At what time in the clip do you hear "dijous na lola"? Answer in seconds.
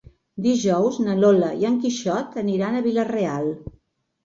0.45-1.51